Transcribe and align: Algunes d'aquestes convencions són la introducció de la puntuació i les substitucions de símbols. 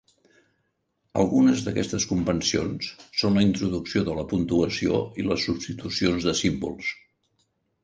Algunes 1.23 1.61
d'aquestes 1.65 2.07
convencions 2.13 2.87
són 3.25 3.37
la 3.41 3.45
introducció 3.49 4.03
de 4.09 4.17
la 4.21 4.25
puntuació 4.33 5.05
i 5.25 5.29
les 5.29 5.47
substitucions 5.51 6.29
de 6.31 6.37
símbols. 6.43 6.93